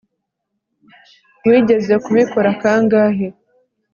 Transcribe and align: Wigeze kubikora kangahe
Wigeze 1.47 1.93
kubikora 2.05 2.49
kangahe 2.61 3.27